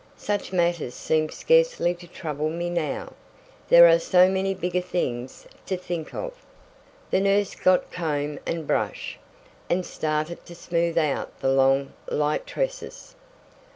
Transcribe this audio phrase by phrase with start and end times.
[0.17, 3.13] Such matters seem scarcely to trouble me now.
[3.69, 6.33] There are so many bigger things to think of."
[7.11, 9.19] The nurse got comb and brush,
[9.69, 13.13] and started to smooth out the long, light tresses.